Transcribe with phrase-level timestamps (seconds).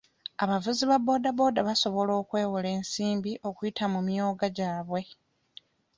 [0.43, 5.01] Abavuzi ba booda booda basobola okwewola ensimbi okuyita mu myoga gyabwe.